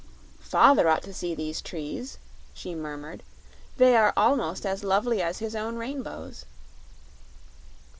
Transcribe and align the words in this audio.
"Father 0.41 0.89
ought 0.89 1.03
to 1.03 1.13
see 1.13 1.35
these 1.35 1.61
trees," 1.61 2.17
she 2.55 2.73
murmured; 2.73 3.21
"they 3.77 3.95
are 3.95 4.13
almost 4.17 4.65
as 4.65 4.83
lovely 4.83 5.21
as 5.21 5.37
his 5.37 5.55
own 5.55 5.75
rainbows." 5.77 6.43